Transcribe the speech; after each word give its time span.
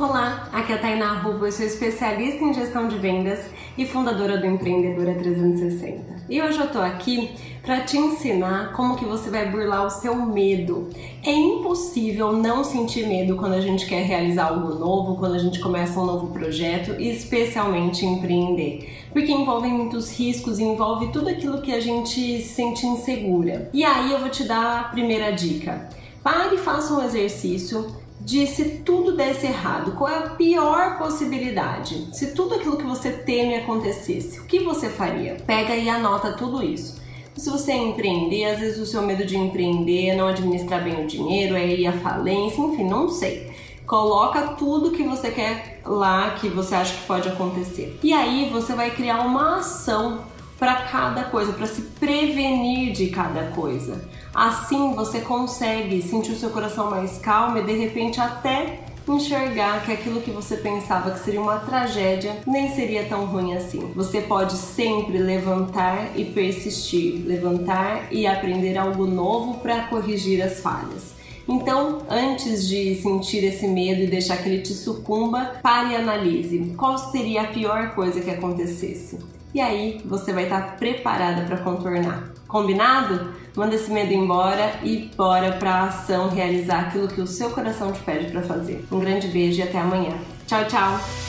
Olá, 0.00 0.48
aqui 0.52 0.70
é 0.70 0.76
a 0.76 0.78
Tainá 0.78 1.12
Rubo, 1.14 1.44
eu 1.44 1.50
sou 1.50 1.66
especialista 1.66 2.44
em 2.44 2.54
gestão 2.54 2.86
de 2.86 2.96
vendas 2.98 3.40
e 3.76 3.84
fundadora 3.84 4.38
do 4.38 4.46
Empreendedora 4.46 5.12
360. 5.12 6.22
E 6.30 6.40
hoje 6.40 6.56
eu 6.56 6.70
tô 6.70 6.78
aqui 6.78 7.32
para 7.62 7.80
te 7.80 7.98
ensinar 7.98 8.72
como 8.74 8.94
que 8.94 9.04
você 9.04 9.28
vai 9.28 9.50
burlar 9.50 9.84
o 9.84 9.90
seu 9.90 10.14
medo. 10.14 10.88
É 11.26 11.32
impossível 11.32 12.32
não 12.32 12.62
sentir 12.62 13.08
medo 13.08 13.34
quando 13.34 13.54
a 13.54 13.60
gente 13.60 13.86
quer 13.86 14.04
realizar 14.04 14.50
algo 14.50 14.72
novo, 14.78 15.16
quando 15.16 15.34
a 15.34 15.38
gente 15.38 15.58
começa 15.58 15.98
um 15.98 16.06
novo 16.06 16.28
projeto, 16.28 16.92
especialmente 17.00 18.06
empreender, 18.06 19.08
porque 19.12 19.32
envolve 19.32 19.66
muitos 19.66 20.16
riscos, 20.16 20.60
envolve 20.60 21.08
tudo 21.08 21.28
aquilo 21.28 21.60
que 21.60 21.72
a 21.72 21.80
gente 21.80 22.40
sente 22.42 22.86
insegura. 22.86 23.68
E 23.72 23.84
aí 23.84 24.12
eu 24.12 24.20
vou 24.20 24.28
te 24.28 24.44
dar 24.44 24.78
a 24.78 24.84
primeira 24.84 25.32
dica. 25.32 25.88
Pare 26.30 26.56
e 26.56 26.58
faça 26.58 26.92
um 26.92 27.02
exercício 27.02 27.86
de 28.20 28.46
se 28.46 28.82
tudo 28.84 29.16
desse 29.16 29.46
errado, 29.46 29.92
qual 29.92 30.10
é 30.10 30.18
a 30.18 30.28
pior 30.28 30.98
possibilidade? 30.98 32.14
Se 32.14 32.34
tudo 32.34 32.54
aquilo 32.54 32.76
que 32.76 32.84
você 32.84 33.10
teme 33.10 33.54
acontecesse, 33.54 34.38
o 34.38 34.44
que 34.44 34.58
você 34.58 34.90
faria? 34.90 35.38
Pega 35.46 35.74
e 35.74 35.88
anota 35.88 36.34
tudo 36.34 36.62
isso. 36.62 37.00
Se 37.34 37.48
você 37.48 37.72
empreender, 37.72 38.44
às 38.44 38.58
vezes 38.58 38.78
o 38.78 38.84
seu 38.84 39.00
medo 39.00 39.24
de 39.24 39.38
empreender 39.38 40.14
não 40.16 40.28
administrar 40.28 40.84
bem 40.84 41.02
o 41.02 41.06
dinheiro, 41.06 41.56
é 41.56 41.66
ir 41.66 41.86
à 41.86 41.92
falência, 41.92 42.60
enfim, 42.60 42.84
não 42.84 43.08
sei. 43.08 43.50
Coloca 43.86 44.48
tudo 44.48 44.90
que 44.90 45.04
você 45.04 45.30
quer 45.30 45.80
lá 45.86 46.32
que 46.32 46.50
você 46.50 46.74
acha 46.74 46.94
que 46.94 47.06
pode 47.06 47.26
acontecer. 47.26 47.98
E 48.02 48.12
aí 48.12 48.50
você 48.52 48.74
vai 48.74 48.90
criar 48.90 49.20
uma 49.20 49.60
ação 49.60 50.24
para 50.58 50.74
cada 50.82 51.24
coisa, 51.24 51.52
para 51.52 51.66
se 51.66 51.82
prevenir 51.82 52.92
de 52.92 53.08
cada 53.08 53.44
coisa. 53.52 54.02
Assim 54.34 54.92
você 54.94 55.20
consegue 55.20 56.02
sentir 56.02 56.32
o 56.32 56.36
seu 56.36 56.50
coração 56.50 56.90
mais 56.90 57.18
calmo 57.18 57.58
e 57.58 57.62
de 57.62 57.72
repente 57.72 58.20
até 58.20 58.80
enxergar 59.06 59.84
que 59.84 59.92
aquilo 59.92 60.20
que 60.20 60.30
você 60.30 60.56
pensava 60.56 61.12
que 61.12 61.20
seria 61.20 61.40
uma 61.40 61.60
tragédia 61.60 62.40
nem 62.46 62.74
seria 62.74 63.04
tão 63.04 63.24
ruim 63.24 63.54
assim. 63.54 63.90
Você 63.94 64.20
pode 64.20 64.54
sempre 64.56 65.16
levantar 65.16 66.10
e 66.14 66.24
persistir, 66.24 67.24
levantar 67.24 68.12
e 68.12 68.26
aprender 68.26 68.76
algo 68.76 69.06
novo 69.06 69.60
para 69.60 69.84
corrigir 69.84 70.42
as 70.42 70.60
falhas. 70.60 71.16
Então, 71.48 72.02
antes 72.10 72.68
de 72.68 72.96
sentir 72.96 73.42
esse 73.42 73.66
medo 73.66 74.02
e 74.02 74.06
deixar 74.06 74.36
que 74.36 74.50
ele 74.50 74.60
te 74.60 74.74
sucumba, 74.74 75.58
pare 75.62 75.92
e 75.92 75.96
analise 75.96 76.74
qual 76.76 76.98
seria 76.98 77.42
a 77.42 77.46
pior 77.46 77.94
coisa 77.94 78.20
que 78.20 78.30
acontecesse 78.30 79.37
e 79.54 79.60
aí 79.60 80.00
você 80.04 80.32
vai 80.32 80.44
estar 80.44 80.76
preparada 80.76 81.42
para 81.42 81.58
contornar. 81.58 82.30
Combinado? 82.46 83.34
Manda 83.54 83.74
esse 83.74 83.90
medo 83.90 84.12
embora 84.12 84.78
e 84.82 85.10
bora 85.16 85.52
para 85.52 85.70
a 85.70 85.84
ação 85.84 86.28
realizar 86.28 86.86
aquilo 86.86 87.08
que 87.08 87.20
o 87.20 87.26
seu 87.26 87.50
coração 87.50 87.92
te 87.92 88.00
pede 88.00 88.30
para 88.30 88.42
fazer. 88.42 88.86
Um 88.90 89.00
grande 89.00 89.28
beijo 89.28 89.58
e 89.58 89.62
até 89.62 89.78
amanhã. 89.78 90.16
Tchau, 90.46 90.64
tchau. 90.66 91.27